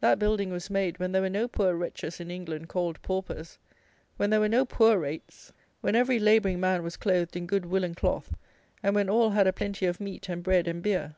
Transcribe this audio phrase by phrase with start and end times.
[0.00, 3.58] "That building was made when there were no poor wretches in England, called paupers;
[4.16, 5.52] when there were no poor rates;
[5.82, 8.34] when every labouring man was clothed in good woollen cloth;
[8.82, 11.16] and when all had a plenty of meat and bread and beer."